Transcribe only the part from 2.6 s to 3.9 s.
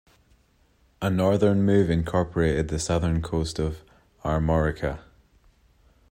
the southern coast of